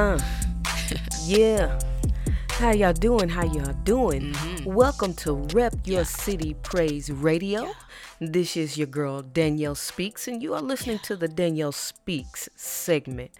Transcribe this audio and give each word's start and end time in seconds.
Uh, 0.00 0.18
yeah. 1.24 1.78
How 2.52 2.70
y'all 2.70 2.94
doing? 2.94 3.28
How 3.28 3.44
y'all 3.44 3.74
doing? 3.84 4.34
Welcome 4.64 5.12
to 5.16 5.34
Rep 5.52 5.74
Your 5.84 6.06
City 6.06 6.54
Praise 6.62 7.10
Radio. 7.10 7.70
This 8.18 8.56
is 8.56 8.78
your 8.78 8.86
girl 8.86 9.22
Danyelle 9.22 9.76
Speaks, 9.76 10.26
and 10.26 10.42
you 10.42 10.54
are 10.54 10.62
listening 10.62 11.00
to 11.00 11.16
the 11.16 11.28
Danyelle 11.28 11.74
Speaks 11.74 12.48
segment, 12.56 13.32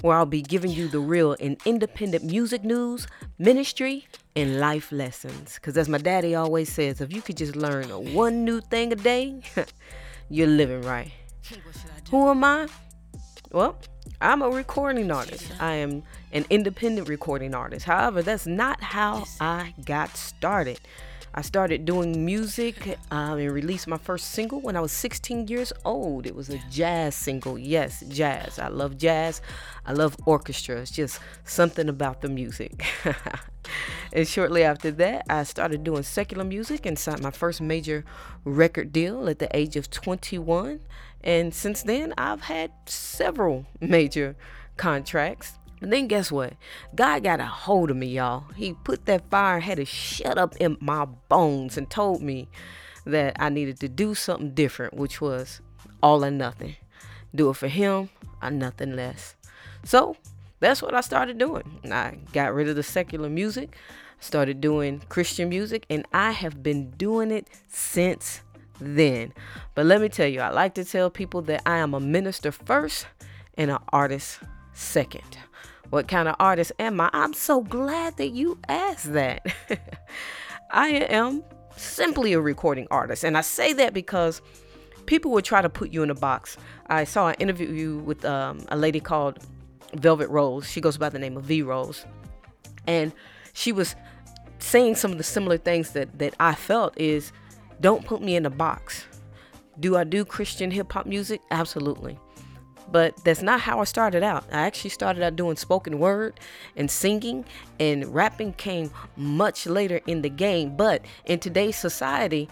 where 0.00 0.16
I'll 0.16 0.26
be 0.26 0.42
giving 0.42 0.72
you 0.72 0.88
the 0.88 0.98
real 0.98 1.36
and 1.38 1.56
independent 1.64 2.24
music 2.24 2.64
news, 2.64 3.06
ministry, 3.38 4.08
and 4.34 4.58
life 4.58 4.90
lessons. 4.90 5.54
Because 5.54 5.78
as 5.78 5.88
my 5.88 5.98
daddy 5.98 6.34
always 6.34 6.68
says, 6.68 7.00
if 7.00 7.12
you 7.12 7.22
could 7.22 7.36
just 7.36 7.54
learn 7.54 7.84
one 8.12 8.44
new 8.44 8.60
thing 8.60 8.92
a 8.92 8.96
day, 8.96 9.40
you're 10.28 10.48
living 10.48 10.82
right. 10.82 11.12
Who 12.10 12.28
am 12.28 12.42
I? 12.42 12.66
Well, 13.52 13.78
I'm 14.20 14.42
a 14.42 14.50
recording 14.50 15.10
artist. 15.10 15.50
I 15.60 15.74
am 15.74 16.02
an 16.32 16.44
independent 16.50 17.08
recording 17.08 17.54
artist. 17.54 17.86
However, 17.86 18.22
that's 18.22 18.46
not 18.46 18.82
how 18.82 19.24
I 19.40 19.74
got 19.84 20.16
started. 20.16 20.80
I 21.34 21.42
started 21.42 21.84
doing 21.84 22.24
music 22.24 22.98
um, 23.10 23.38
and 23.38 23.52
released 23.52 23.86
my 23.86 23.98
first 23.98 24.30
single 24.32 24.60
when 24.60 24.76
I 24.76 24.80
was 24.80 24.92
16 24.92 25.46
years 25.46 25.72
old. 25.84 26.26
It 26.26 26.34
was 26.34 26.48
a 26.48 26.58
jazz 26.70 27.14
single. 27.14 27.58
Yes, 27.58 28.02
jazz. 28.08 28.58
I 28.58 28.68
love 28.68 28.98
jazz. 28.98 29.40
I 29.86 29.92
love 29.92 30.16
orchestra. 30.26 30.80
It's 30.80 30.90
just 30.90 31.20
something 31.44 31.88
about 31.88 32.22
the 32.22 32.28
music. 32.28 32.84
and 34.12 34.26
shortly 34.26 34.64
after 34.64 34.90
that, 34.90 35.26
I 35.28 35.44
started 35.44 35.84
doing 35.84 36.02
secular 36.02 36.44
music 36.44 36.86
and 36.86 36.98
signed 36.98 37.22
my 37.22 37.30
first 37.30 37.60
major 37.60 38.04
record 38.44 38.92
deal 38.92 39.28
at 39.28 39.38
the 39.38 39.54
age 39.56 39.76
of 39.76 39.90
21. 39.90 40.80
And 41.22 41.52
since 41.52 41.82
then, 41.82 42.14
I've 42.16 42.42
had 42.42 42.70
several 42.86 43.66
major 43.80 44.36
contracts. 44.76 45.58
And 45.80 45.92
then 45.92 46.08
guess 46.08 46.32
what? 46.32 46.54
God 46.94 47.22
got 47.22 47.40
a 47.40 47.46
hold 47.46 47.90
of 47.90 47.96
me, 47.96 48.06
y'all. 48.06 48.44
He 48.56 48.74
put 48.74 49.06
that 49.06 49.30
fire, 49.30 49.60
had 49.60 49.76
to 49.76 49.84
shut 49.84 50.38
up 50.38 50.56
in 50.56 50.76
my 50.80 51.04
bones, 51.04 51.76
and 51.76 51.88
told 51.88 52.20
me 52.20 52.48
that 53.04 53.36
I 53.38 53.48
needed 53.48 53.78
to 53.80 53.88
do 53.88 54.14
something 54.14 54.54
different, 54.54 54.94
which 54.94 55.20
was 55.20 55.60
all 56.02 56.24
or 56.24 56.30
nothing. 56.30 56.76
Do 57.34 57.50
it 57.50 57.56
for 57.56 57.68
Him 57.68 58.10
or 58.42 58.50
nothing 58.50 58.96
less. 58.96 59.36
So 59.84 60.16
that's 60.60 60.82
what 60.82 60.94
I 60.94 61.00
started 61.00 61.38
doing. 61.38 61.80
I 61.90 62.18
got 62.32 62.54
rid 62.54 62.68
of 62.68 62.76
the 62.76 62.82
secular 62.82 63.28
music, 63.28 63.76
started 64.20 64.60
doing 64.60 65.02
Christian 65.08 65.48
music, 65.48 65.86
and 65.88 66.06
I 66.12 66.32
have 66.32 66.62
been 66.62 66.90
doing 66.92 67.30
it 67.30 67.48
since 67.68 68.40
then. 68.80 69.32
But 69.74 69.86
let 69.86 70.00
me 70.00 70.08
tell 70.08 70.26
you, 70.28 70.40
I 70.40 70.50
like 70.50 70.74
to 70.74 70.84
tell 70.84 71.10
people 71.10 71.42
that 71.42 71.62
I 71.66 71.78
am 71.78 71.94
a 71.94 72.00
minister 72.00 72.52
first 72.52 73.06
and 73.54 73.70
an 73.70 73.78
artist 73.90 74.40
second. 74.72 75.38
What 75.90 76.06
kind 76.06 76.28
of 76.28 76.36
artist 76.38 76.72
am 76.78 77.00
I? 77.00 77.10
I'm 77.12 77.32
so 77.32 77.62
glad 77.62 78.16
that 78.18 78.28
you 78.28 78.58
asked 78.68 79.12
that. 79.14 79.46
I 80.70 80.88
am 80.88 81.42
simply 81.76 82.34
a 82.34 82.40
recording 82.40 82.86
artist. 82.90 83.24
And 83.24 83.38
I 83.38 83.40
say 83.40 83.72
that 83.74 83.94
because 83.94 84.42
people 85.06 85.30
would 85.32 85.44
try 85.44 85.62
to 85.62 85.68
put 85.68 85.90
you 85.90 86.02
in 86.02 86.10
a 86.10 86.14
box. 86.14 86.58
I 86.88 87.04
saw 87.04 87.28
an 87.28 87.36
interview 87.38 87.98
with 87.98 88.24
um, 88.24 88.64
a 88.68 88.76
lady 88.76 89.00
called 89.00 89.38
Velvet 89.94 90.28
Rose. 90.28 90.70
She 90.70 90.80
goes 90.80 90.98
by 90.98 91.08
the 91.08 91.18
name 91.18 91.36
of 91.36 91.44
V 91.44 91.62
Rose. 91.62 92.04
And 92.86 93.12
she 93.54 93.72
was 93.72 93.96
saying 94.58 94.96
some 94.96 95.12
of 95.12 95.18
the 95.18 95.24
similar 95.24 95.56
things 95.56 95.92
that, 95.92 96.18
that 96.18 96.34
I 96.38 96.54
felt 96.54 96.98
is 96.98 97.32
don't 97.80 98.04
put 98.04 98.22
me 98.22 98.36
in 98.36 98.46
a 98.46 98.50
box. 98.50 99.04
Do 99.80 99.96
I 99.96 100.04
do 100.04 100.24
Christian 100.24 100.70
hip 100.70 100.92
hop 100.92 101.06
music? 101.06 101.40
Absolutely. 101.50 102.18
But 102.90 103.16
that's 103.24 103.42
not 103.42 103.60
how 103.60 103.80
I 103.80 103.84
started 103.84 104.22
out. 104.22 104.44
I 104.50 104.60
actually 104.60 104.90
started 104.90 105.22
out 105.22 105.36
doing 105.36 105.56
spoken 105.56 105.98
word 105.98 106.40
and 106.74 106.90
singing, 106.90 107.44
and 107.78 108.06
rapping 108.14 108.54
came 108.54 108.90
much 109.16 109.66
later 109.66 110.00
in 110.06 110.22
the 110.22 110.30
game. 110.30 110.74
But 110.74 111.04
in 111.26 111.38
today's 111.38 111.76
society, 111.76 112.48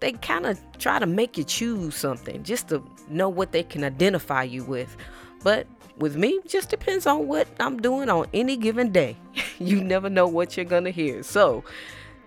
they 0.00 0.12
kind 0.12 0.46
of 0.46 0.60
try 0.78 0.98
to 0.98 1.06
make 1.06 1.38
you 1.38 1.44
choose 1.44 1.94
something 1.94 2.42
just 2.42 2.68
to 2.68 2.82
know 3.08 3.28
what 3.28 3.52
they 3.52 3.62
can 3.62 3.82
identify 3.82 4.42
you 4.42 4.62
with. 4.64 4.94
But 5.42 5.66
with 5.96 6.16
me, 6.16 6.40
just 6.46 6.68
depends 6.68 7.06
on 7.06 7.26
what 7.26 7.48
I'm 7.58 7.80
doing 7.80 8.10
on 8.10 8.26
any 8.34 8.56
given 8.56 8.92
day. 8.92 9.16
you 9.58 9.82
never 9.82 10.10
know 10.10 10.26
what 10.26 10.56
you're 10.56 10.66
gonna 10.66 10.90
hear. 10.90 11.22
So 11.22 11.64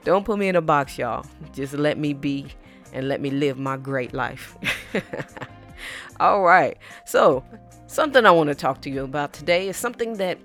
don't 0.06 0.24
put 0.24 0.40
me 0.40 0.48
in 0.48 0.56
a 0.56 0.62
box, 0.62 0.98
y'all. 0.98 1.26
Just 1.52 1.74
let 1.74 1.98
me 1.98 2.14
be 2.14 2.46
and 2.94 3.10
let 3.10 3.20
me 3.20 3.32
live 3.32 3.58
my 3.58 3.76
great 3.76 4.14
life. 4.14 4.56
All 6.20 6.44
right. 6.44 6.78
So, 7.06 7.44
something 7.88 8.26
I 8.26 8.32
want 8.32 8.50
to 8.50 8.56
talk 8.56 8.82
to 8.84 8.90
you 8.90 9.04
about 9.04 9.34
today 9.34 9.68
is 9.68 9.76
something 9.76 10.14
that 10.18 10.38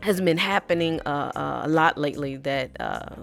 has 0.00 0.20
been 0.20 0.38
happening 0.38 1.00
uh, 1.02 1.30
uh, 1.36 1.62
a 1.64 1.68
lot 1.68 1.98
lately 1.98 2.36
that 2.36 2.70
uh, 2.80 3.16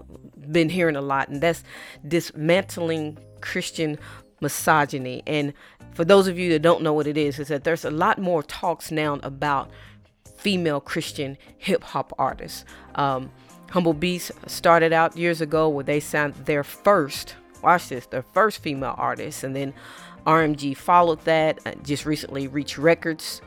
been 0.50 0.68
hearing 0.68 0.96
a 0.96 1.02
lot, 1.02 1.28
and 1.28 1.42
that's 1.42 1.64
dismantling 2.06 3.18
Christian 3.40 3.98
misogyny. 4.40 5.24
And 5.26 5.52
for 5.92 6.04
those 6.04 6.28
of 6.28 6.38
you 6.38 6.50
that 6.52 6.62
don't 6.62 6.82
know 6.82 6.92
what 6.92 7.08
it 7.08 7.18
is, 7.18 7.40
is 7.40 7.48
that 7.48 7.64
there's 7.64 7.84
a 7.84 7.90
lot 7.90 8.18
more 8.18 8.44
talks 8.44 8.92
now 8.92 9.18
about 9.24 9.70
female 10.36 10.80
Christian 10.80 11.36
hip 11.58 11.82
hop 11.82 12.12
artists. 12.16 12.64
Um, 12.94 13.30
Humble 13.70 13.94
Beast 13.94 14.32
started 14.46 14.92
out 14.92 15.16
years 15.16 15.40
ago 15.40 15.68
where 15.68 15.84
they 15.84 16.00
signed 16.00 16.34
their 16.34 16.64
first, 16.64 17.34
watch 17.62 17.88
this, 17.88 18.06
their 18.06 18.22
first 18.22 18.62
female 18.62 18.94
artist, 18.96 19.44
and 19.44 19.54
then 19.54 19.74
RMG 20.26 20.76
followed 20.76 21.20
that. 21.24 21.60
Uh, 21.66 21.72
just 21.82 22.06
recently, 22.06 22.48
Reach 22.48 22.78
Records 22.78 23.42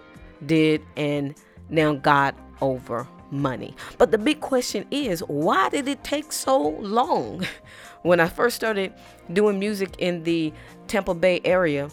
did, 0.46 0.82
and 0.96 1.36
now 1.70 1.94
God 1.94 2.36
Over 2.62 3.08
Money. 3.32 3.76
But 3.98 4.12
the 4.12 4.18
big 4.18 4.42
question 4.42 4.86
is, 4.92 5.22
why 5.22 5.70
did 5.70 5.88
it 5.88 6.04
take 6.04 6.32
so 6.32 6.70
long? 6.80 7.46
When 8.04 8.20
I 8.20 8.28
first 8.30 8.56
started 8.56 8.96
doing 9.32 9.60
music 9.60 9.92
in 10.00 10.24
the 10.24 10.52
Tampa 10.88 11.14
Bay 11.14 11.40
area, 11.46 11.88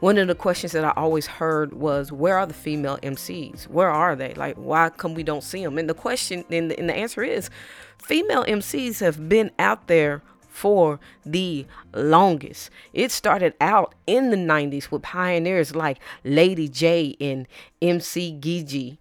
one 0.00 0.18
of 0.18 0.28
the 0.28 0.34
questions 0.34 0.72
that 0.72 0.84
I 0.84 0.92
always 0.96 1.26
heard 1.26 1.74
was, 1.74 2.10
"Where 2.10 2.38
are 2.38 2.46
the 2.46 2.54
female 2.54 2.98
MCs? 3.02 3.68
Where 3.68 3.90
are 3.90 4.16
they? 4.16 4.34
Like, 4.34 4.56
why 4.56 4.88
come 4.90 5.14
we 5.14 5.22
don't 5.22 5.44
see 5.44 5.62
them?" 5.62 5.78
And 5.78 5.88
the 5.88 5.94
question, 5.94 6.44
and 6.50 6.70
the, 6.70 6.78
and 6.78 6.88
the 6.88 6.94
answer 6.94 7.22
is, 7.22 7.50
female 7.98 8.44
MCs 8.44 9.00
have 9.00 9.28
been 9.28 9.50
out 9.58 9.86
there 9.86 10.22
for 10.48 10.98
the 11.24 11.64
longest. 11.94 12.70
It 12.92 13.12
started 13.12 13.54
out 13.60 13.94
in 14.06 14.30
the 14.30 14.36
90s 14.36 14.90
with 14.90 15.02
pioneers 15.02 15.74
like 15.74 15.98
Lady 16.24 16.68
J 16.68 17.16
and 17.20 17.46
MC 17.80 18.36
Gigi. 18.38 18.98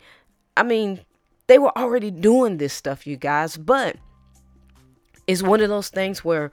I 0.56 0.64
mean, 0.64 1.02
they 1.48 1.58
were 1.58 1.76
already 1.78 2.12
doing 2.12 2.58
this 2.58 2.74
stuff, 2.74 3.08
you 3.08 3.18
guys, 3.18 3.58
but 3.58 3.98
it's 5.28 5.44
one 5.44 5.62
of 5.62 5.70
those 5.70 5.90
things 5.90 6.24
where 6.24 6.52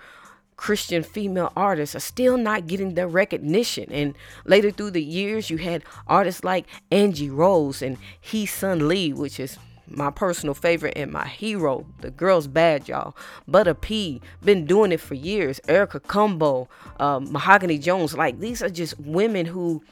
Christian 0.57 1.03
female 1.03 1.53
artists 1.55 1.95
are 1.95 2.01
still 2.01 2.37
not 2.37 2.67
getting 2.67 2.95
their 2.95 3.09
recognition. 3.09 3.91
And 3.93 4.15
later 4.45 4.71
through 4.71 4.93
the 4.93 5.03
years, 5.03 5.51
you 5.51 5.59
had 5.59 5.85
artists 6.07 6.45
like 6.45 6.67
Angie 6.91 7.31
Rose 7.31 7.83
and 7.83 7.99
Heesun 8.25 8.89
Lee, 8.89 9.13
which 9.13 9.39
is 9.39 9.59
my 9.89 10.11
personal 10.11 10.55
favorite 10.55 10.95
and 10.97 11.13
my 11.13 11.27
hero. 11.27 11.87
The 12.01 12.11
girl's 12.11 12.47
bad, 12.49 12.89
y'all. 12.89 13.17
Butter 13.47 13.75
P, 13.75 14.21
been 14.43 14.67
doing 14.67 14.93
it 14.93 15.01
for 15.01 15.15
years. 15.15 15.61
Erica 15.69 16.01
Combo, 16.01 16.69
um, 16.99 17.31
Mahogany 17.31 17.79
Jones. 17.79 18.15
Like, 18.15 18.41
these 18.41 18.63
are 18.63 18.71
just 18.71 18.99
women 19.01 19.47
who 19.47 19.83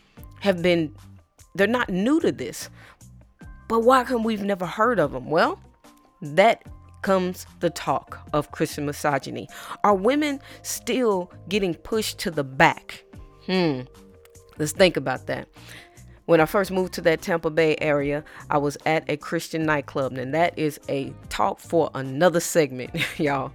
have 0.41 0.63
been, 0.63 0.95
they're 1.55 1.67
not 1.67 1.89
new 1.91 2.21
to 2.21 2.33
this. 2.33 2.69
But 3.69 3.81
why 3.81 4.05
come 4.05 4.25
we've 4.25 4.43
never 4.43 4.67
heard 4.67 4.99
of 4.99 5.13
them? 5.13 5.31
Well, 5.31 5.61
that 6.21 6.63
comes 7.05 7.47
the 7.61 7.71
talk 7.71 8.19
of 8.33 8.51
Christian 8.51 8.87
misogyny. 8.87 9.49
Are 9.85 9.95
women 9.95 10.41
still 10.63 11.31
getting 11.49 11.75
pushed 11.75 12.19
to 12.21 12.31
the 12.31 12.43
back? 12.43 13.05
Hmm. 13.47 13.83
Let's 14.59 14.73
think 14.73 14.97
about 14.97 15.27
that. 15.27 15.47
When 16.25 16.41
I 16.41 16.47
first 16.47 16.71
moved 16.71 16.95
to 16.95 17.03
that 17.03 17.21
Tampa 17.21 17.51
Bay 17.51 17.77
area, 17.81 18.25
I 18.49 18.57
was 18.57 18.79
at 18.87 19.05
a 19.11 19.19
Christian 19.19 19.65
nightclub, 19.65 20.15
and 20.15 20.33
that 20.35 20.59
is 20.59 20.81
a 20.89 21.13
talk 21.29 21.61
for 21.61 21.91
another 21.95 22.41
segment, 22.41 22.91
y'all. 23.19 23.53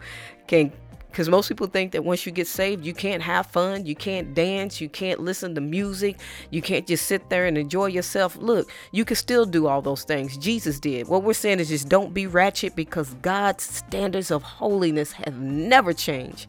Can 0.47 0.71
because 1.19 1.29
most 1.29 1.49
people 1.49 1.67
think 1.67 1.91
that 1.91 2.05
once 2.05 2.25
you 2.25 2.31
get 2.31 2.47
saved, 2.47 2.85
you 2.85 2.93
can't 2.93 3.21
have 3.21 3.45
fun, 3.45 3.85
you 3.85 3.93
can't 3.93 4.33
dance, 4.33 4.79
you 4.79 4.87
can't 4.87 5.19
listen 5.19 5.53
to 5.53 5.59
music, 5.59 6.17
you 6.49 6.61
can't 6.61 6.87
just 6.87 7.07
sit 7.07 7.29
there 7.29 7.45
and 7.45 7.57
enjoy 7.57 7.87
yourself. 7.87 8.37
Look, 8.37 8.71
you 8.93 9.03
can 9.03 9.17
still 9.17 9.45
do 9.45 9.67
all 9.67 9.81
those 9.81 10.05
things. 10.05 10.37
Jesus 10.37 10.79
did. 10.79 11.09
What 11.09 11.23
we're 11.23 11.33
saying 11.33 11.59
is 11.59 11.67
just 11.67 11.89
don't 11.89 12.13
be 12.13 12.25
ratchet 12.25 12.73
because 12.73 13.15
God's 13.15 13.65
standards 13.65 14.31
of 14.31 14.43
holiness 14.43 15.11
have 15.11 15.37
never 15.37 15.91
changed. 15.91 16.47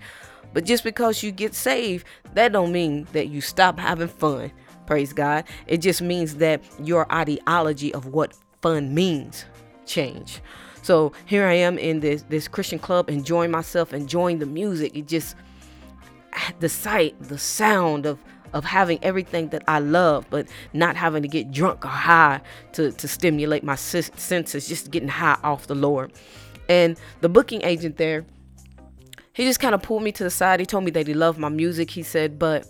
But 0.55 0.67
just 0.67 0.85
because 0.85 1.21
you 1.21 1.33
get 1.33 1.57
saved, 1.57 2.07
that 2.35 2.53
don't 2.53 2.71
mean 2.71 3.09
that 3.13 3.27
you 3.27 3.41
stop 3.41 3.77
having 3.77 4.07
fun. 4.07 4.53
Praise 4.87 5.13
God. 5.13 5.47
It 5.67 5.79
just 5.79 6.01
means 6.01 6.37
that 6.37 6.63
your 6.79 7.13
ideology 7.13 7.93
of 7.93 8.07
what 8.07 8.35
fun 8.63 8.95
means 8.95 9.47
change. 9.85 10.41
So 10.83 11.13
here 11.27 11.47
I 11.47 11.55
am 11.55 11.79
in 11.79 12.01
this 12.01 12.23
this 12.29 12.49
Christian 12.49 12.79
club, 12.79 13.11
enjoying 13.11 13.51
myself, 13.51 13.93
enjoying 13.93 14.39
the 14.39 14.47
music. 14.47 14.97
It 14.97 15.07
just 15.09 15.37
the 16.59 16.69
sight, 16.69 17.21
the 17.21 17.39
sound 17.39 18.07
of 18.07 18.19
of 18.53 18.65
having 18.65 18.99
everything 19.03 19.49
that 19.51 19.63
I 19.69 19.79
love, 19.79 20.27
but 20.31 20.49
not 20.73 20.97
having 20.97 21.23
to 21.23 21.29
get 21.29 21.53
drunk 21.53 21.85
or 21.85 21.89
high 21.89 22.41
to, 22.73 22.91
to 22.91 23.09
stimulate 23.09 23.63
my 23.63 23.77
senses, 23.77 24.67
just 24.67 24.91
getting 24.91 25.09
high 25.09 25.39
off 25.45 25.69
the 25.69 25.75
Lord. 25.75 26.13
And 26.69 26.99
the 27.21 27.29
booking 27.29 27.63
agent 27.63 27.97
there, 27.97 28.25
he 29.33 29.45
just 29.45 29.61
kind 29.61 29.75
of 29.75 29.83
pulled 29.83 30.03
me 30.03 30.13
to 30.13 30.25
the 30.25 30.31
side. 30.31 30.61
He 30.61 30.67
told 30.67 30.85
me 30.85 30.91
that 30.93 31.07
he 31.07 31.15
loved 31.15 31.39
my 31.39 31.49
music. 31.49 31.91
He 31.91 32.03
said, 32.03 32.39
but 32.39 32.67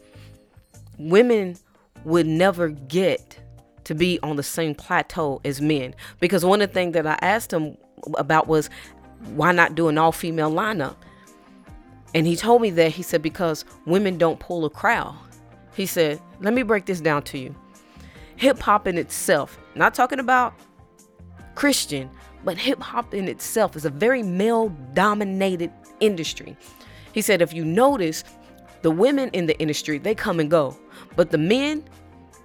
women 0.99 1.57
would 2.05 2.27
never 2.27 2.69
get 2.69 3.39
to 3.85 3.95
be 3.95 4.19
on 4.23 4.37
the 4.37 4.43
same 4.43 4.75
plateau 4.75 5.41
as 5.45 5.61
men. 5.61 5.95
Because 6.21 6.45
one 6.45 6.61
of 6.61 6.69
the 6.69 6.75
things 6.75 6.93
that 6.93 7.07
I 7.07 7.19
asked 7.23 7.53
him 7.53 7.77
about 8.17 8.47
was 8.47 8.71
why 9.35 9.53
not 9.53 9.75
do 9.75 9.89
an 9.89 9.99
all 9.99 10.13
female 10.13 10.51
lineup? 10.51 10.97
And 12.15 12.27
he 12.27 12.37
told 12.37 12.63
me 12.63 12.71
that 12.71 12.93
he 12.93 13.03
said, 13.03 13.23
because 13.23 13.65
women 13.87 14.19
don't 14.19 14.41
pull 14.41 14.65
a 14.65 14.71
crowd. 14.71 15.17
He 15.75 15.87
said, 15.87 16.21
let 16.41 16.55
me 16.55 16.63
break 16.63 16.87
this 16.87 17.01
down 17.01 17.23
to 17.25 17.39
you. 17.39 17.55
Hip 18.37 18.59
hop 18.59 18.87
in 18.87 18.99
itself, 18.99 19.59
not 19.75 19.95
talking 19.95 20.19
about 20.19 20.55
Christian, 21.55 22.11
but 22.45 22.57
hip 22.57 22.81
hop 22.81 23.15
in 23.15 23.29
itself 23.29 23.77
is 23.77 23.85
a 23.85 23.91
very 23.91 24.23
male 24.23 24.71
dominated 24.95 25.71
industry. 26.01 26.57
He 27.13 27.21
said, 27.21 27.43
if 27.43 27.53
you 27.53 27.65
notice, 27.65 28.25
the 28.83 28.91
women 28.91 29.29
in 29.35 29.47
the 29.47 29.59
industry, 29.61 29.99
they 29.99 30.15
come 30.15 30.41
and 30.41 30.51
go, 30.51 30.77
but 31.17 31.31
the 31.31 31.39
men, 31.39 31.85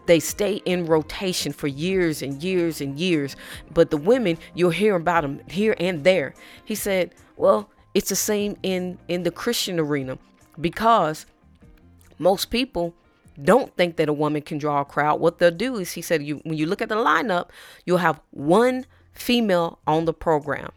they 0.05 0.19
stay 0.19 0.55
in 0.65 0.85
rotation 0.85 1.51
for 1.51 1.67
years 1.67 2.21
and 2.21 2.41
years 2.43 2.81
and 2.81 2.99
years. 2.99 3.35
But 3.73 3.89
the 3.89 3.97
women, 3.97 4.37
you'll 4.53 4.69
hear 4.71 4.95
about 4.95 5.21
them 5.21 5.41
here 5.49 5.75
and 5.79 6.03
there. 6.03 6.33
He 6.63 6.75
said, 6.75 7.13
well, 7.37 7.69
it's 7.93 8.09
the 8.09 8.15
same 8.15 8.57
in 8.63 8.97
in 9.07 9.23
the 9.23 9.31
Christian 9.31 9.79
arena 9.79 10.17
because 10.59 11.25
most 12.19 12.49
people 12.49 12.93
don't 13.43 13.75
think 13.75 13.97
that 13.97 14.09
a 14.09 14.13
woman 14.13 14.41
can 14.41 14.57
draw 14.57 14.81
a 14.81 14.85
crowd. 14.85 15.19
What 15.19 15.39
they'll 15.39 15.51
do 15.51 15.77
is 15.77 15.93
he 15.93 16.01
said 16.01 16.23
you 16.23 16.37
when 16.43 16.57
you 16.57 16.65
look 16.65 16.81
at 16.81 16.89
the 16.89 16.95
lineup, 16.95 17.49
you'll 17.85 17.97
have 17.97 18.21
one 18.31 18.85
female 19.13 19.79
on 19.87 20.05
the 20.05 20.13
program. 20.13 20.71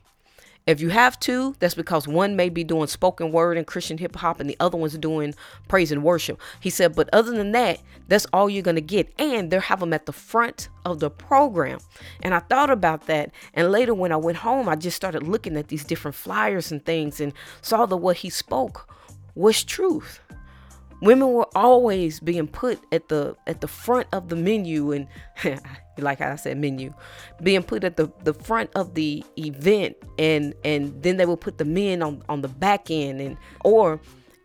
If 0.69 0.83
you 0.83 0.91
have 0.91 1.19
two, 1.19 1.55
that's 1.61 1.75
because 1.75 2.07
one 2.07 2.37
may 2.37 2.51
be 2.51 2.63
doing 2.63 2.89
spoken 2.89 3.33
word 3.33 3.57
and 3.57 3.67
Christian 3.67 3.97
hip 3.97 4.15
hop 4.17 4.39
and 4.39 4.51
the 4.51 4.57
other 4.61 4.77
one's 4.77 4.99
doing 4.99 5.35
praise 5.67 5.91
and 5.91 6.05
worship. 6.05 6.39
He 6.61 6.69
said, 6.69 6.95
but 6.95 7.09
other 7.11 7.31
than 7.31 7.53
that, 7.53 7.81
that's 8.07 8.27
all 8.35 8.51
you're 8.51 8.63
going 8.63 8.75
to 8.75 8.83
get. 8.83 9.11
And 9.19 9.51
they'll 9.51 9.63
have 9.63 9.81
them 9.81 9.95
at 9.95 10.05
the 10.05 10.13
front 10.13 10.69
of 10.85 11.01
the 11.01 11.09
program. 11.09 11.79
And 12.23 12.35
I 12.35 12.41
thought 12.41 12.69
about 12.69 13.07
that. 13.07 13.31
And 13.55 13.73
later 13.73 13.95
when 13.95 14.13
I 14.13 14.17
went 14.17 14.37
home, 14.37 14.69
I 14.69 14.77
just 14.77 14.95
started 14.95 15.23
looking 15.23 15.57
at 15.57 15.69
these 15.69 15.85
different 15.85 16.17
flyers 16.17 16.71
and 16.71 16.85
things 16.85 17.19
and 17.19 17.33
saw 17.63 17.87
that 17.87 17.97
what 17.97 18.19
he 18.19 18.29
spoke 18.29 18.95
was 19.35 19.65
truth 19.65 20.21
women 21.01 21.33
were 21.33 21.49
always 21.55 22.21
being 22.21 22.49
put 22.49 22.81
at 22.93 23.09
the 23.09 23.37
at 23.47 23.61
the 23.61 23.69
front 23.69 24.07
of 24.13 24.29
the 24.29 24.37
menu 24.37 24.93
and 24.93 25.07
like 25.99 26.21
I 26.21 26.37
said 26.37 26.59
menu 26.59 26.93
being 27.43 27.63
put 27.63 27.85
at 27.85 27.97
the 27.97 28.11
the 28.25 28.35
front 28.35 28.71
of 28.75 28.95
the 28.95 29.25
event 29.37 29.97
and 30.19 30.55
and 30.65 31.03
then 31.03 31.17
they 31.17 31.27
will 31.27 31.37
put 31.37 31.59
the 31.59 31.65
men 31.65 32.03
on 32.03 32.23
on 32.29 32.43
the 32.43 32.49
back 32.49 32.91
end 32.91 33.21
and 33.21 33.37
or 33.65 34.01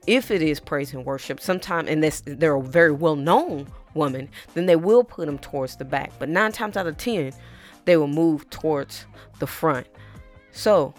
if 0.05 0.31
it 0.31 0.41
is 0.41 0.59
praise 0.59 0.93
and 0.93 1.05
worship 1.05 1.39
sometime 1.39 1.87
and 1.87 2.03
this 2.03 2.21
they're 2.25 2.55
a 2.55 2.61
very 2.61 2.91
well 2.91 3.15
known 3.15 3.67
woman 3.93 4.29
then 4.53 4.65
they 4.65 4.75
will 4.75 5.03
put 5.03 5.25
them 5.25 5.37
towards 5.37 5.77
the 5.77 5.85
back. 5.85 6.11
But 6.19 6.29
nine 6.29 6.51
times 6.51 6.77
out 6.77 6.87
of 6.87 6.97
ten 6.97 7.31
they 7.85 7.97
will 7.97 8.07
move 8.07 8.49
towards 8.49 9.05
the 9.39 9.47
front. 9.47 9.87
So 10.51 10.93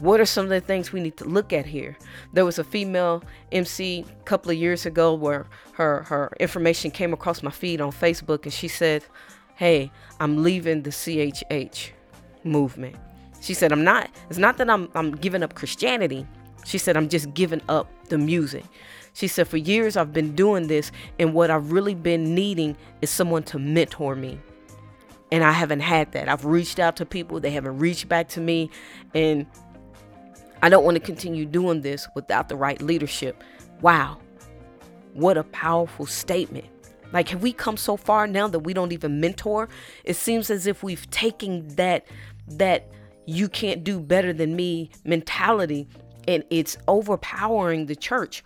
what 0.00 0.20
are 0.20 0.26
some 0.26 0.44
of 0.44 0.50
the 0.50 0.60
things 0.60 0.92
we 0.92 1.00
need 1.00 1.16
to 1.18 1.24
look 1.24 1.52
at 1.52 1.66
here? 1.66 1.96
There 2.32 2.44
was 2.44 2.58
a 2.58 2.64
female 2.64 3.22
MC 3.52 4.04
a 4.08 4.24
couple 4.24 4.50
of 4.50 4.56
years 4.56 4.86
ago 4.86 5.14
where 5.14 5.46
her 5.74 6.02
her 6.04 6.32
information 6.40 6.90
came 6.90 7.12
across 7.12 7.42
my 7.42 7.50
feed 7.50 7.80
on 7.80 7.92
Facebook 7.92 8.42
and 8.42 8.52
she 8.52 8.66
said, 8.66 9.04
"Hey, 9.54 9.92
I'm 10.18 10.42
leaving 10.42 10.82
the 10.82 10.90
CHH 10.90 11.92
movement." 12.42 12.96
She 13.40 13.54
said, 13.54 13.72
"I'm 13.72 13.84
not 13.84 14.10
it's 14.28 14.38
not 14.38 14.56
that 14.58 14.68
I'm 14.68 14.88
I'm 14.94 15.12
giving 15.12 15.42
up 15.42 15.54
Christianity. 15.54 16.26
She 16.64 16.78
said, 16.78 16.96
"I'm 16.96 17.08
just 17.08 17.32
giving 17.34 17.62
up 17.68 17.88
the 18.08 18.18
music." 18.18 18.64
She 19.12 19.28
said, 19.28 19.46
"For 19.46 19.58
years 19.58 19.96
I've 19.96 20.12
been 20.12 20.34
doing 20.34 20.66
this 20.66 20.90
and 21.20 21.34
what 21.34 21.50
I've 21.50 21.70
really 21.70 21.94
been 21.94 22.34
needing 22.34 22.76
is 23.00 23.10
someone 23.10 23.44
to 23.44 23.60
mentor 23.60 24.16
me." 24.16 24.40
And 25.30 25.42
I 25.44 25.52
haven't 25.52 25.80
had 25.80 26.12
that. 26.12 26.28
I've 26.28 26.44
reached 26.44 26.78
out 26.78 26.96
to 26.96 27.06
people, 27.06 27.40
they 27.40 27.50
haven't 27.50 27.78
reached 27.78 28.08
back 28.08 28.28
to 28.30 28.40
me 28.40 28.70
and 29.14 29.46
I 30.64 30.70
don't 30.70 30.82
want 30.82 30.94
to 30.94 31.00
continue 31.00 31.44
doing 31.44 31.82
this 31.82 32.08
without 32.14 32.48
the 32.48 32.56
right 32.56 32.80
leadership. 32.80 33.44
Wow. 33.82 34.16
What 35.12 35.36
a 35.36 35.44
powerful 35.44 36.06
statement. 36.06 36.64
Like, 37.12 37.28
have 37.28 37.42
we 37.42 37.52
come 37.52 37.76
so 37.76 37.98
far 37.98 38.26
now 38.26 38.48
that 38.48 38.60
we 38.60 38.72
don't 38.72 38.90
even 38.90 39.20
mentor? 39.20 39.68
It 40.04 40.14
seems 40.16 40.48
as 40.48 40.66
if 40.66 40.82
we've 40.82 41.10
taken 41.10 41.68
that, 41.76 42.06
that 42.48 42.90
you 43.26 43.46
can't 43.46 43.84
do 43.84 44.00
better 44.00 44.32
than 44.32 44.56
me 44.56 44.88
mentality 45.04 45.86
and 46.26 46.42
it's 46.48 46.78
overpowering 46.88 47.84
the 47.84 47.94
church. 47.94 48.42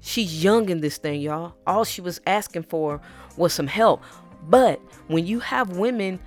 She's 0.00 0.44
young 0.44 0.68
in 0.68 0.82
this 0.82 0.98
thing, 0.98 1.22
y'all. 1.22 1.54
All 1.66 1.84
she 1.84 2.02
was 2.02 2.20
asking 2.26 2.64
for 2.64 3.00
was 3.38 3.54
some 3.54 3.66
help. 3.66 4.02
But 4.42 4.78
when 5.06 5.26
you 5.26 5.40
have 5.40 5.78
women 5.78 6.20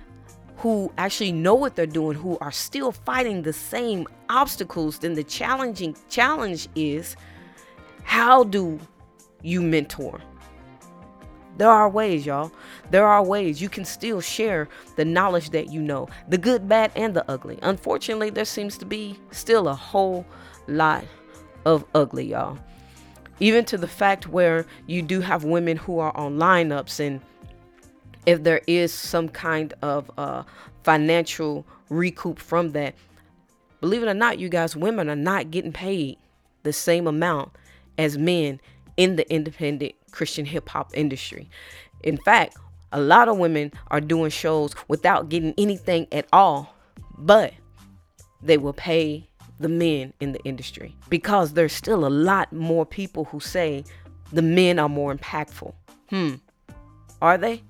who 0.56 0.90
actually 0.96 1.32
know 1.32 1.54
what 1.54 1.76
they're 1.76 1.86
doing, 1.86 2.16
who 2.16 2.38
are 2.40 2.52
still 2.52 2.92
fighting 2.92 3.42
the 3.42 3.52
same 3.52 4.06
obstacles, 4.28 4.98
then 4.98 5.14
the 5.14 5.24
challenging 5.24 5.94
challenge 6.08 6.68
is 6.74 7.16
how 8.04 8.44
do 8.44 8.78
you 9.42 9.60
mentor? 9.60 10.20
There 11.58 11.70
are 11.70 11.88
ways, 11.88 12.26
y'all. 12.26 12.52
There 12.90 13.06
are 13.06 13.24
ways 13.24 13.62
you 13.62 13.68
can 13.68 13.84
still 13.84 14.20
share 14.20 14.68
the 14.96 15.04
knowledge 15.04 15.50
that 15.50 15.70
you 15.70 15.80
know, 15.80 16.08
the 16.28 16.38
good, 16.38 16.68
bad, 16.68 16.92
and 16.96 17.14
the 17.14 17.28
ugly. 17.30 17.58
Unfortunately, 17.62 18.30
there 18.30 18.44
seems 18.44 18.76
to 18.78 18.84
be 18.84 19.18
still 19.30 19.68
a 19.68 19.74
whole 19.74 20.26
lot 20.68 21.04
of 21.64 21.84
ugly, 21.94 22.26
y'all. 22.26 22.58
Even 23.40 23.64
to 23.66 23.78
the 23.78 23.88
fact 23.88 24.28
where 24.28 24.66
you 24.86 25.02
do 25.02 25.20
have 25.20 25.44
women 25.44 25.76
who 25.76 25.98
are 25.98 26.14
on 26.16 26.38
lineups 26.38 27.00
and 27.00 27.20
if 28.26 28.42
there 28.42 28.60
is 28.66 28.92
some 28.92 29.28
kind 29.28 29.72
of 29.82 30.10
uh, 30.18 30.42
financial 30.82 31.64
recoup 31.88 32.38
from 32.38 32.72
that. 32.72 32.94
Believe 33.80 34.02
it 34.02 34.08
or 34.08 34.14
not, 34.14 34.38
you 34.38 34.48
guys, 34.48 34.76
women 34.76 35.08
are 35.08 35.16
not 35.16 35.50
getting 35.50 35.72
paid 35.72 36.18
the 36.62 36.72
same 36.72 37.06
amount 37.06 37.52
as 37.98 38.18
men 38.18 38.60
in 38.96 39.16
the 39.16 39.30
independent 39.32 39.94
Christian 40.10 40.44
hip 40.44 40.68
hop 40.68 40.90
industry. 40.94 41.48
In 42.02 42.16
fact, 42.18 42.56
a 42.92 43.00
lot 43.00 43.28
of 43.28 43.38
women 43.38 43.72
are 43.88 44.00
doing 44.00 44.30
shows 44.30 44.74
without 44.88 45.28
getting 45.28 45.54
anything 45.58 46.06
at 46.12 46.26
all, 46.32 46.74
but 47.18 47.52
they 48.42 48.58
will 48.58 48.72
pay 48.72 49.28
the 49.58 49.68
men 49.68 50.12
in 50.20 50.32
the 50.32 50.42
industry 50.44 50.94
because 51.08 51.54
there's 51.54 51.72
still 51.72 52.06
a 52.06 52.10
lot 52.10 52.52
more 52.52 52.84
people 52.84 53.24
who 53.24 53.40
say 53.40 53.84
the 54.32 54.42
men 54.42 54.78
are 54.78 54.88
more 54.88 55.14
impactful. 55.14 55.72
Hmm. 56.10 56.34
Are 57.22 57.38
they? 57.38 57.62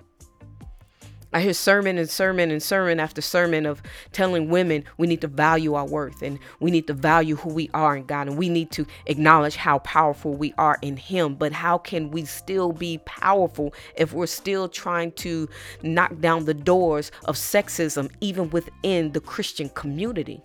I 1.36 1.40
hear 1.40 1.52
sermon 1.52 1.98
and 1.98 2.08
sermon 2.08 2.50
and 2.50 2.62
sermon 2.62 2.98
after 2.98 3.20
sermon 3.20 3.66
of 3.66 3.82
telling 4.12 4.48
women 4.48 4.84
we 4.96 5.06
need 5.06 5.20
to 5.20 5.26
value 5.26 5.74
our 5.74 5.84
worth 5.84 6.22
and 6.22 6.38
we 6.60 6.70
need 6.70 6.86
to 6.86 6.94
value 6.94 7.36
who 7.36 7.50
we 7.50 7.68
are 7.74 7.94
in 7.94 8.06
God 8.06 8.28
and 8.28 8.38
we 8.38 8.48
need 8.48 8.70
to 8.70 8.86
acknowledge 9.04 9.54
how 9.54 9.80
powerful 9.80 10.32
we 10.32 10.54
are 10.56 10.78
in 10.80 10.96
Him. 10.96 11.34
But 11.34 11.52
how 11.52 11.76
can 11.76 12.10
we 12.10 12.24
still 12.24 12.72
be 12.72 13.02
powerful 13.04 13.74
if 13.98 14.14
we're 14.14 14.24
still 14.24 14.66
trying 14.66 15.12
to 15.12 15.46
knock 15.82 16.18
down 16.20 16.46
the 16.46 16.54
doors 16.54 17.12
of 17.26 17.36
sexism 17.36 18.10
even 18.22 18.48
within 18.48 19.12
the 19.12 19.20
Christian 19.20 19.68
community? 19.68 20.42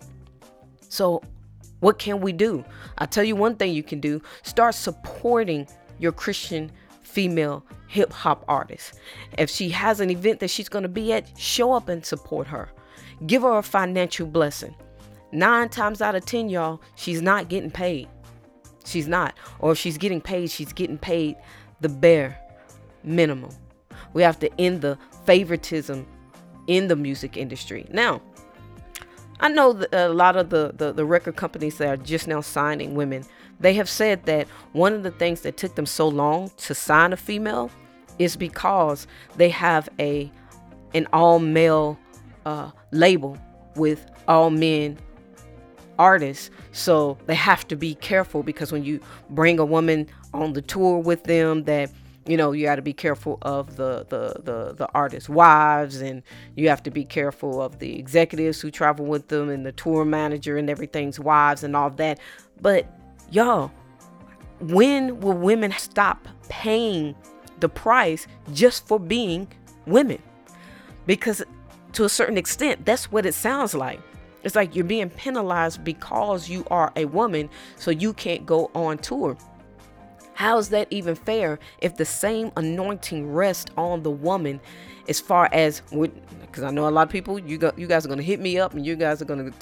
So, 0.90 1.22
what 1.80 1.98
can 1.98 2.20
we 2.20 2.34
do? 2.34 2.66
I'll 2.98 3.06
tell 3.06 3.24
you 3.24 3.34
one 3.34 3.56
thing 3.56 3.72
you 3.72 3.82
can 3.82 3.98
do 3.98 4.20
start 4.42 4.74
supporting 4.74 5.66
your 5.98 6.12
Christian 6.12 6.70
female 7.12 7.64
hip 7.88 8.12
hop 8.12 8.44
artist. 8.48 8.94
If 9.36 9.50
she 9.50 9.68
has 9.70 10.00
an 10.00 10.10
event 10.10 10.40
that 10.40 10.48
she's 10.48 10.68
going 10.68 10.82
to 10.82 10.88
be 10.88 11.12
at, 11.12 11.38
show 11.38 11.72
up 11.72 11.88
and 11.88 12.04
support 12.04 12.46
her. 12.46 12.70
Give 13.26 13.42
her 13.42 13.58
a 13.58 13.62
financial 13.62 14.26
blessing. 14.26 14.74
Nine 15.30 15.68
times 15.68 16.00
out 16.00 16.14
of 16.14 16.24
10, 16.24 16.48
y'all, 16.48 16.80
she's 16.94 17.22
not 17.22 17.48
getting 17.48 17.70
paid. 17.70 18.08
She's 18.84 19.06
not. 19.06 19.34
Or 19.58 19.72
if 19.72 19.78
she's 19.78 19.98
getting 19.98 20.20
paid, 20.20 20.50
she's 20.50 20.72
getting 20.72 20.98
paid 20.98 21.36
the 21.80 21.88
bare 21.88 22.38
minimum. 23.04 23.54
We 24.14 24.22
have 24.22 24.38
to 24.40 24.60
end 24.60 24.80
the 24.80 24.98
favoritism 25.24 26.06
in 26.66 26.88
the 26.88 26.96
music 26.96 27.36
industry. 27.36 27.86
Now, 27.90 28.22
I 29.40 29.48
know 29.48 29.82
a 29.92 30.08
lot 30.08 30.36
of 30.36 30.50
the, 30.50 30.72
the, 30.76 30.92
the 30.92 31.04
record 31.04 31.36
companies 31.36 31.78
that 31.78 31.88
are 31.88 31.96
just 31.96 32.28
now 32.28 32.40
signing 32.40 32.94
women 32.94 33.24
they 33.62 33.74
have 33.74 33.88
said 33.88 34.24
that 34.24 34.46
one 34.72 34.92
of 34.92 35.02
the 35.02 35.10
things 35.12 35.40
that 35.42 35.56
took 35.56 35.74
them 35.76 35.86
so 35.86 36.08
long 36.08 36.50
to 36.58 36.74
sign 36.74 37.12
a 37.12 37.16
female 37.16 37.70
is 38.18 38.36
because 38.36 39.06
they 39.36 39.48
have 39.48 39.88
a 39.98 40.30
an 40.94 41.06
all 41.12 41.38
male 41.38 41.98
uh, 42.44 42.70
label 42.90 43.38
with 43.76 44.04
all 44.28 44.50
men 44.50 44.98
artists. 45.98 46.50
So 46.72 47.16
they 47.26 47.34
have 47.34 47.66
to 47.68 47.76
be 47.76 47.94
careful 47.94 48.42
because 48.42 48.72
when 48.72 48.84
you 48.84 49.00
bring 49.30 49.58
a 49.58 49.64
woman 49.64 50.08
on 50.34 50.52
the 50.52 50.62
tour 50.62 50.98
with 50.98 51.24
them, 51.24 51.64
that 51.64 51.90
you 52.26 52.36
know 52.36 52.52
you 52.52 52.64
got 52.64 52.76
to 52.76 52.82
be 52.82 52.92
careful 52.92 53.38
of 53.42 53.76
the 53.76 54.06
the 54.08 54.40
the 54.42 54.74
the 54.74 54.88
artists 54.94 55.28
wives 55.28 56.00
and 56.00 56.22
you 56.56 56.68
have 56.68 56.82
to 56.84 56.90
be 56.90 57.04
careful 57.04 57.60
of 57.60 57.78
the 57.80 57.98
executives 57.98 58.60
who 58.60 58.70
travel 58.70 59.06
with 59.06 59.28
them 59.28 59.48
and 59.48 59.66
the 59.66 59.72
tour 59.72 60.04
manager 60.04 60.56
and 60.56 60.70
everything's 60.70 61.18
wives 61.18 61.64
and 61.64 61.74
all 61.74 61.90
that 61.90 62.20
but 62.60 62.86
y'all 63.32 63.70
when 64.60 65.20
will 65.20 65.32
women 65.32 65.72
stop 65.76 66.28
paying 66.48 67.14
the 67.58 67.68
price 67.68 68.26
just 68.52 68.86
for 68.86 69.00
being 69.00 69.48
women? 69.86 70.22
Because 71.06 71.42
to 71.94 72.04
a 72.04 72.08
certain 72.08 72.38
extent 72.38 72.84
that's 72.84 73.10
what 73.10 73.26
it 73.26 73.34
sounds 73.34 73.74
like. 73.74 74.00
It's 74.44 74.56
like 74.56 74.74
you're 74.74 74.84
being 74.84 75.10
penalized 75.10 75.84
because 75.84 76.48
you 76.48 76.64
are 76.70 76.92
a 76.96 77.04
woman 77.06 77.48
so 77.76 77.90
you 77.90 78.12
can't 78.12 78.44
go 78.44 78.70
on 78.74 78.98
tour. 78.98 79.36
How 80.34 80.58
is 80.58 80.70
that 80.70 80.88
even 80.90 81.14
fair 81.14 81.58
if 81.80 81.96
the 81.96 82.04
same 82.04 82.50
anointing 82.56 83.32
rests 83.32 83.70
on 83.76 84.02
the 84.02 84.10
woman 84.10 84.60
as 85.08 85.20
far 85.20 85.48
as 85.52 85.82
because 85.90 86.62
I 86.62 86.70
know 86.70 86.88
a 86.88 86.90
lot 86.90 87.06
of 87.06 87.12
people 87.12 87.38
you 87.38 87.58
got 87.58 87.78
you 87.78 87.86
guys 87.86 88.04
are 88.04 88.08
gonna 88.08 88.22
hit 88.22 88.40
me 88.40 88.58
up 88.58 88.74
and 88.74 88.84
you 88.84 88.96
guys 88.96 89.20
are 89.22 89.24
gonna 89.24 89.52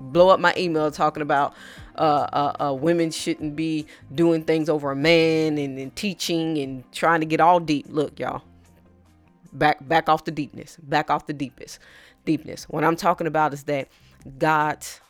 blow 0.00 0.28
up 0.28 0.40
my 0.40 0.54
email 0.56 0.90
talking 0.90 1.22
about 1.22 1.54
uh, 1.96 2.26
uh, 2.32 2.68
uh, 2.68 2.74
women 2.74 3.10
shouldn't 3.10 3.56
be 3.56 3.86
doing 4.14 4.44
things 4.44 4.68
over 4.68 4.90
a 4.90 4.96
man 4.96 5.58
and, 5.58 5.78
and 5.78 5.94
teaching 5.96 6.58
and 6.58 6.90
trying 6.92 7.20
to 7.20 7.26
get 7.26 7.40
all 7.40 7.60
deep. 7.60 7.86
Look, 7.88 8.18
y'all, 8.18 8.42
back 9.52 9.86
back 9.86 10.08
off 10.08 10.24
the 10.24 10.30
deepness, 10.30 10.76
back 10.82 11.10
off 11.10 11.26
the 11.26 11.32
deepest 11.32 11.78
deepness. 12.24 12.64
What 12.64 12.84
I'm 12.84 12.96
talking 12.96 13.26
about 13.26 13.52
is 13.52 13.64
that 13.64 13.88
God's 14.38 15.00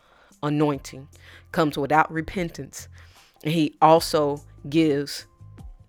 anointing 0.43 1.09
comes 1.53 1.79
without 1.79 2.11
repentance, 2.13 2.89
and 3.43 3.53
He 3.53 3.75
also 3.81 4.43
gives 4.69 5.27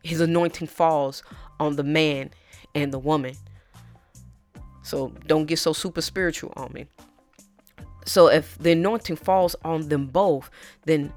his 0.06 0.22
anointing 0.22 0.68
falls 0.68 1.24
on 1.60 1.76
the 1.78 1.84
man 1.84 2.30
and 2.76 2.94
the 2.94 3.00
woman. 3.00 3.36
So 4.84 5.12
don't 5.26 5.46
get 5.46 5.58
so 5.58 5.74
super 5.74 6.02
spiritual 6.02 6.54
on 6.56 6.72
me. 6.74 6.86
So 8.06 8.28
if 8.28 8.58
the 8.60 8.72
anointing 8.72 9.18
falls 9.18 9.56
on 9.64 9.90
them 9.90 10.08
both, 10.08 10.50
then 10.86 11.12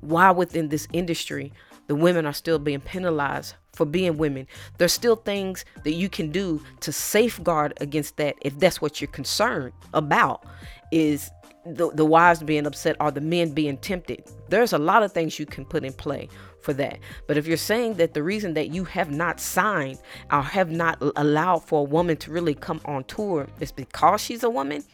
why 0.00 0.30
within 0.30 0.68
this 0.68 0.88
industry 0.92 1.52
the 1.88 1.94
women 1.94 2.24
are 2.24 2.32
still 2.32 2.58
being 2.58 2.80
penalized 2.80 3.54
for 3.72 3.84
being 3.84 4.16
women? 4.16 4.46
There's 4.78 4.92
still 4.92 5.16
things 5.16 5.64
that 5.84 5.92
you 5.92 6.08
can 6.08 6.30
do 6.30 6.62
to 6.80 6.92
safeguard 6.92 7.74
against 7.80 8.16
that 8.16 8.36
if 8.42 8.58
that's 8.58 8.80
what 8.80 9.00
you're 9.00 9.08
concerned 9.08 9.72
about 9.92 10.44
is 10.92 11.30
the, 11.66 11.90
the 11.90 12.04
wives 12.04 12.42
being 12.42 12.66
upset 12.66 12.96
or 13.00 13.10
the 13.10 13.20
men 13.20 13.52
being 13.52 13.76
tempted. 13.78 14.24
There's 14.48 14.72
a 14.72 14.78
lot 14.78 15.02
of 15.02 15.12
things 15.12 15.38
you 15.38 15.46
can 15.46 15.64
put 15.64 15.84
in 15.84 15.92
play 15.92 16.28
for 16.62 16.72
that. 16.74 16.98
But 17.26 17.36
if 17.36 17.46
you're 17.46 17.56
saying 17.56 17.94
that 17.94 18.14
the 18.14 18.22
reason 18.22 18.54
that 18.54 18.68
you 18.68 18.84
have 18.84 19.10
not 19.10 19.40
signed 19.40 19.98
or 20.30 20.42
have 20.42 20.70
not 20.70 20.98
allowed 21.16 21.60
for 21.60 21.80
a 21.80 21.84
woman 21.84 22.16
to 22.18 22.30
really 22.30 22.54
come 22.54 22.80
on 22.84 23.04
tour 23.04 23.46
is 23.60 23.72
because 23.72 24.20
she's 24.20 24.42
a 24.42 24.50
woman, 24.50 24.84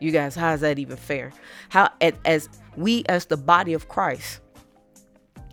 you 0.00 0.10
guys, 0.10 0.34
how 0.34 0.52
is 0.52 0.60
that 0.60 0.78
even 0.78 0.96
fair? 0.96 1.32
How 1.68 1.90
as 2.24 2.48
we 2.76 3.04
as 3.08 3.26
the 3.26 3.36
body 3.36 3.72
of 3.72 3.88
Christ 3.88 4.40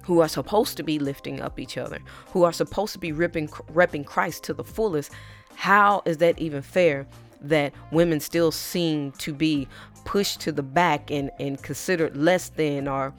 who 0.03 0.19
are 0.19 0.27
supposed 0.27 0.77
to 0.77 0.83
be 0.83 0.99
lifting 0.99 1.41
up 1.41 1.59
each 1.59 1.77
other, 1.77 1.99
who 2.27 2.43
are 2.43 2.51
supposed 2.51 2.93
to 2.93 2.99
be 2.99 3.11
ripping 3.11 3.47
repping 3.47 4.05
Christ 4.05 4.43
to 4.43 4.53
the 4.53 4.63
fullest, 4.63 5.11
how 5.55 6.03
is 6.05 6.17
that 6.17 6.37
even 6.39 6.61
fair 6.61 7.07
that 7.41 7.73
women 7.91 8.19
still 8.19 8.51
seem 8.51 9.11
to 9.13 9.33
be 9.33 9.67
pushed 10.03 10.39
to 10.41 10.51
the 10.51 10.63
back 10.63 11.09
and, 11.09 11.31
and 11.39 11.61
considered 11.61 12.15
less 12.15 12.49
than 12.49 12.87
or 12.87 13.13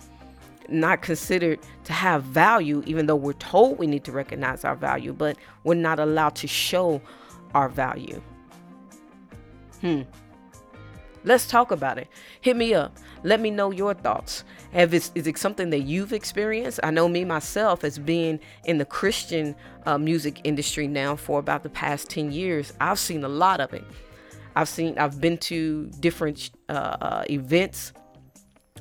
not 0.69 1.03
considered 1.03 1.61
to 1.85 1.93
have 1.93 2.23
value, 2.25 2.83
even 2.87 3.07
though 3.07 3.17
we're 3.17 3.33
told 3.35 3.79
we 3.79 3.87
need 3.87 4.05
to 4.05 4.13
recognize 4.13 4.65
our 4.65 4.77
value, 4.77 5.13
but 5.13 5.37
we're 5.65 5.75
not 5.75 5.99
allowed 5.99 6.35
to 6.37 6.47
show 6.47 7.01
our 7.55 7.69
value. 7.69 8.21
Hmm. 9.81 10.03
Let's 11.27 11.45
talk 11.45 11.73
about 11.73 11.99
it. 11.99 12.07
Hit 12.41 12.57
me 12.57 12.73
up. 12.73 12.97
Let 13.25 13.41
me 13.41 13.51
know 13.51 13.73
your 13.73 13.95
thoughts. 13.95 14.45
Have 14.73 14.95
it, 14.95 15.11
is 15.17 15.27
it 15.27 15.37
something 15.37 15.71
that 15.71 15.81
you've 15.81 16.13
experienced? 16.13 16.79
I 16.85 16.93
know 16.93 17.09
me 17.09 17.25
myself 17.25 17.83
as 17.83 17.99
being 17.99 18.39
in 18.65 18.79
the 18.79 18.85
Christian 18.85 19.57
uh, 19.87 19.99
music 19.99 20.41
industry 20.45 20.87
now 20.87 21.17
for 21.17 21.41
about 21.41 21.65
the 21.65 21.69
past 21.69 22.09
10 22.11 22.31
years. 22.31 22.73
I've 22.81 23.01
seen 23.01 23.25
a 23.25 23.29
lot 23.29 23.61
of 23.61 23.75
it. 23.75 23.83
I've 24.55 24.69
seen, 24.69 24.97
I've 24.99 25.21
been 25.21 25.37
to 25.39 25.87
different 25.99 26.51
uh, 26.69 26.97
uh, 27.01 27.25
events 27.29 27.93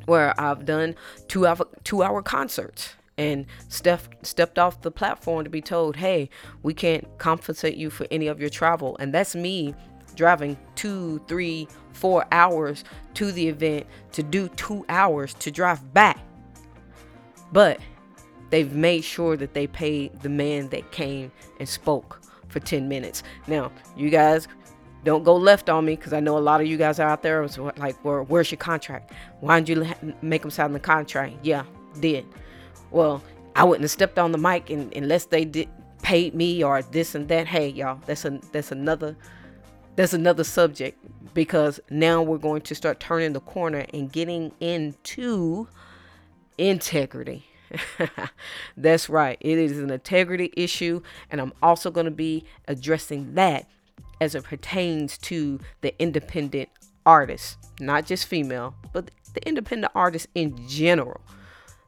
where 0.06 0.40
I've 0.40 0.66
done 0.66 0.94
two 1.28 1.48
hour 1.48 1.66
two 1.84 2.04
hour 2.04 2.22
concerts 2.22 2.94
and 3.18 3.48
stepped 3.70 4.60
off 4.60 4.82
the 4.84 4.92
platform 4.92 5.46
to 5.46 5.50
be 5.50 5.62
told, 5.62 5.96
"Hey, 5.96 6.30
we 6.62 6.74
can't 6.76 7.06
compensate 7.18 7.76
you 7.76 7.90
for 7.90 8.06
any 8.12 8.28
of 8.28 8.40
your 8.40 8.50
travel," 8.50 8.96
and 9.00 9.14
that's 9.14 9.36
me 9.36 9.74
driving 10.16 10.58
two, 10.76 11.22
three, 11.28 11.68
four 11.96 12.26
hours 12.32 12.84
to 13.16 13.32
the 13.32 13.48
event 13.48 13.88
to 14.12 14.24
do 14.24 14.50
two 14.50 14.86
hours 14.90 15.34
to 15.36 15.52
drive 15.52 15.94
back. 15.94 16.20
But 17.52 17.80
they've 18.50 18.74
made 18.74 19.04
sure 19.04 19.38
that 19.38 19.54
they 19.54 19.68
paid 19.68 20.22
the 20.22 20.30
man 20.30 20.70
that 20.70 20.92
came 20.92 21.32
and 21.60 21.68
spoke 21.68 22.22
for 22.50 22.60
10 22.60 22.88
minutes. 22.88 23.24
Now, 23.48 23.72
you 23.96 24.10
guys 24.10 24.48
don't 25.04 25.24
go 25.24 25.36
left 25.36 25.70
on 25.70 25.86
me 25.86 25.96
because 25.96 26.14
I 26.14 26.20
know 26.20 26.38
a 26.38 26.40
lot 26.40 26.62
of 26.62 26.68
you 26.68 26.78
guys 26.78 27.00
are 27.00 27.08
out 27.08 27.22
there 27.22 27.42
was 27.42 27.58
like, 27.58 27.96
Where, 28.04 28.24
where's 28.24 28.52
your 28.52 28.58
contract? 28.58 29.14
Why 29.40 29.62
didn't 29.62 29.88
you 30.02 30.14
make 30.22 30.42
them 30.42 30.52
sign 30.52 30.74
the 30.74 30.80
contract? 30.80 31.36
Yeah, 31.44 31.64
did. 32.00 32.26
Well, 32.92 33.24
I 33.56 33.64
wouldn't 33.64 33.84
have 33.84 33.92
stepped 33.92 34.20
on 34.20 34.32
the 34.32 34.38
mic 34.38 34.70
in, 34.70 34.92
unless 34.96 35.26
they 35.26 35.46
did 35.46 35.70
paid 36.02 36.36
me 36.36 36.64
or 36.64 36.82
this 36.82 37.16
and 37.16 37.28
that. 37.30 37.48
Hey, 37.48 37.70
y'all, 37.70 38.00
that's 38.06 38.26
a 38.26 38.40
that's 38.52 38.72
another 38.72 39.16
that's 39.96 40.14
another 40.14 40.44
subject 40.44 40.98
because 41.34 41.80
now 41.90 42.22
we're 42.22 42.38
going 42.38 42.62
to 42.62 42.76
start 42.76 43.00
turning 43.00 43.34
the 43.34 43.40
corner 43.42 43.86
and 43.94 44.12
getting 44.12 44.52
into 44.60 45.68
integrity. 46.58 47.46
That's 48.78 49.10
right. 49.10 49.38
It 49.42 49.58
is 49.58 49.78
an 49.80 49.90
integrity 49.90 50.52
issue, 50.56 51.02
and 51.30 51.42
I'm 51.42 51.54
also 51.62 51.92
going 51.92 52.06
to 52.06 52.12
be 52.12 52.46
addressing 52.68 53.34
that 53.36 53.68
as 54.22 54.34
it 54.34 54.44
pertains 54.44 55.18
to 55.18 55.60
the 55.82 56.00
independent 56.02 56.70
artists, 57.06 57.58
not 57.80 58.06
just 58.06 58.28
female, 58.28 58.74
but 58.94 59.12
the 59.34 59.46
independent 59.48 59.92
artists 59.94 60.28
in 60.36 60.68
general. 60.68 61.22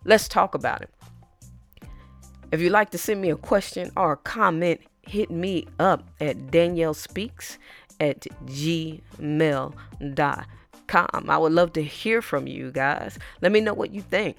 Let's 0.03 0.27
talk 0.27 0.55
about 0.55 0.81
it. 0.81 0.89
If 2.51 2.61
you'd 2.61 2.71
like 2.71 2.91
to 2.91 2.97
send 2.97 3.21
me 3.21 3.29
a 3.29 3.35
question 3.35 3.91
or 3.95 4.13
a 4.13 4.17
comment, 4.17 4.81
hit 5.01 5.31
me 5.31 5.67
up 5.79 6.09
at 6.19 6.37
Danyelle 6.47 6.95
Speaks 6.95 7.57
at 7.99 8.21
gmail.com. 8.45 8.99
I 11.29 11.37
would 11.37 11.51
love 11.51 11.73
to 11.73 11.83
hear 11.83 12.21
from 12.21 12.47
you 12.47 12.71
guys. 12.71 13.19
Let 13.41 13.51
me 13.51 13.59
know 13.59 13.73
what 13.73 13.93
you 13.93 14.01
think. 14.01 14.37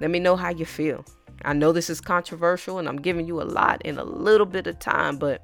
Let 0.00 0.10
me 0.10 0.18
know 0.18 0.36
how 0.36 0.50
you 0.50 0.64
feel. 0.64 1.04
I 1.44 1.52
know 1.52 1.72
this 1.72 1.90
is 1.90 2.00
controversial 2.00 2.78
and 2.78 2.88
I'm 2.88 2.96
giving 2.96 3.26
you 3.26 3.40
a 3.40 3.44
lot 3.44 3.82
in 3.82 3.98
a 3.98 4.04
little 4.04 4.46
bit 4.46 4.66
of 4.66 4.78
time, 4.78 5.18
but 5.18 5.42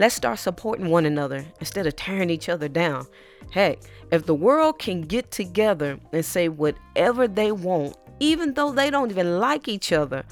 Let's 0.00 0.14
start 0.14 0.38
supporting 0.38 0.90
one 0.90 1.06
another 1.06 1.44
instead 1.58 1.88
of 1.88 1.96
tearing 1.96 2.30
each 2.30 2.48
other 2.48 2.68
down. 2.68 3.08
Hey, 3.50 3.78
if 4.12 4.26
the 4.26 4.34
world 4.34 4.78
can 4.78 5.00
get 5.00 5.32
together 5.32 5.98
and 6.12 6.24
say 6.24 6.48
whatever 6.48 7.26
they 7.26 7.50
want, 7.50 7.96
even 8.20 8.54
though 8.54 8.70
they 8.70 8.90
don't 8.90 9.10
even 9.10 9.40
like 9.40 9.66
each 9.66 9.92
other, 9.92 10.22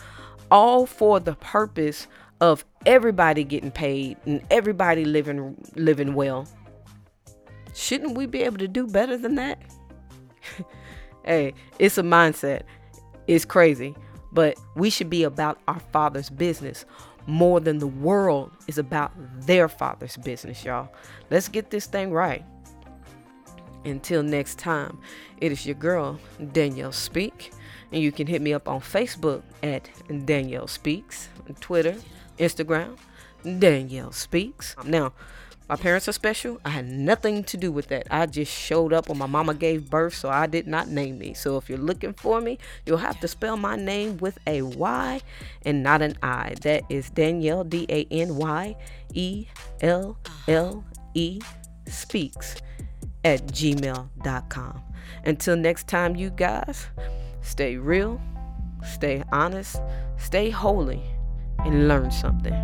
all 0.53 0.87
for 0.87 1.19
the 1.19 1.35
purpose 1.35 2.07
of 2.41 2.65
everybody 2.85 3.45
getting 3.45 3.71
paid 3.71 4.17
and 4.27 4.43
everybody 4.51 5.05
living 5.05 5.57
living 5.75 6.15
well. 6.15 6.47
Shouldn't 7.75 8.17
we 8.17 8.27
be 8.27 8.43
able 8.43 8.59
to 8.59 8.69
do 8.69 8.87
better 8.87 9.17
than 9.17 9.35
that? 9.37 9.59
hey, 11.25 11.55
it's 11.79 11.99
a 11.99 12.03
mindset. 12.03 12.63
It's 13.27 13.45
crazy, 13.45 13.95
but 14.33 14.59
we 14.77 14.89
should 14.89 15.11
be 15.11 15.25
about 15.25 15.61
our 15.69 15.81
father's 15.93 16.31
business 16.31 16.85
more 17.27 17.61
than 17.61 17.79
the 17.79 17.87
world 17.87 18.53
is 18.69 18.79
about 18.79 19.13
their 19.47 19.69
father's 19.69 20.17
business, 20.17 20.65
y'all. 20.65 20.89
Let's 21.31 21.49
get 21.49 21.71
this 21.71 21.87
thing 21.87 22.13
right. 22.13 22.45
Until 23.85 24.23
next 24.23 24.59
time, 24.59 24.99
it 25.39 25.53
is 25.53 25.67
your 25.67 25.75
girl, 25.75 26.19
Danyelle 26.41 26.95
Speak. 26.95 27.53
And 27.93 28.03
you 28.03 28.11
can 28.11 28.27
hit 28.27 28.43
me 28.43 28.53
up 28.53 28.69
on 28.69 28.81
Facebook 28.81 29.43
at 29.63 29.89
Danyelle 30.09 30.69
Speaks, 30.69 31.29
Twitter, 31.61 31.97
Instagram, 32.39 32.97
Danyelle 33.45 34.15
Speaks. 34.15 34.77
Now, 34.85 35.13
my 35.69 35.75
parents 35.75 36.09
are 36.09 36.13
special. 36.13 36.61
I 36.65 36.69
had 36.71 36.87
nothing 36.87 37.43
to 37.45 37.57
do 37.57 37.73
with 37.73 37.89
that. 37.89 38.07
I 38.09 38.27
just 38.27 38.53
showed 38.53 38.93
up 38.93 39.09
when 39.09 39.19
my 39.19 39.27
mama 39.27 39.53
gave 39.53 39.91
birth, 39.91 40.15
so 40.15 40.29
I 40.29 40.47
did 40.47 40.69
not 40.69 40.89
name 40.89 41.19
me. 41.19 41.35
So 41.35 41.57
if 41.57 41.69
you're 41.69 41.79
looking 41.79 42.13
for 42.13 42.41
me, 42.41 42.59
you'll 42.85 42.99
have 42.99 43.19
to 43.19 43.27
spell 43.27 43.57
my 43.57 43.75
name 43.75 44.19
with 44.19 44.39
a 44.47 44.63
Y 44.63 45.21
and 45.65 45.83
not 45.83 46.03
an 46.03 46.17
I. 46.23 46.55
That 46.63 46.85
is 46.89 47.11
Danyelle, 47.11 47.69
D 47.69 47.85
A 47.89 48.07
N 48.13 48.37
Y 48.37 48.77
E 49.15 49.47
L 49.81 50.17
L 50.47 50.85
E 51.15 51.41
speaks 51.89 52.57
at 53.25 53.47
gmail.com. 53.49 54.83
Until 55.25 55.57
next 55.57 55.89
time, 55.89 56.15
you 56.15 56.31
guys, 56.31 56.87
stay 57.43 57.77
real, 57.77 58.21
stay 58.85 59.25
honest, 59.33 59.81
stay 60.17 60.51
holy, 60.51 61.03
and 61.61 61.89
learn 61.89 62.11
something. 62.11 62.55